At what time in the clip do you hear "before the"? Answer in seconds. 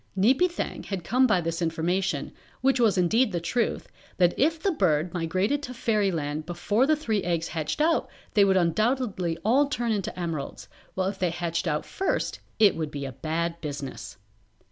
6.47-6.95